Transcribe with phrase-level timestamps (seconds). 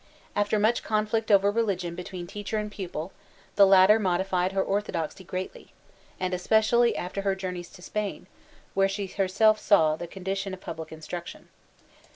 [0.35, 3.11] After much conflict over religion between teacher and pupil,
[3.55, 5.73] the latter modified her orthodoxy greatly;
[6.19, 8.25] and especially after her journeys to Spain,
[8.73, 11.49] where she herself saw the condition of public instruction.